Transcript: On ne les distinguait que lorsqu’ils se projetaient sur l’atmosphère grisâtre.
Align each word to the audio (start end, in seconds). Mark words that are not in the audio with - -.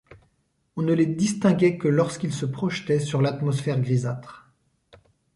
On 0.77 0.81
ne 0.81 0.93
les 0.93 1.05
distinguait 1.05 1.77
que 1.77 1.87
lorsqu’ils 1.87 2.33
se 2.33 2.47
projetaient 2.47 2.99
sur 2.99 3.21
l’atmosphère 3.21 3.79
grisâtre. 3.79 4.51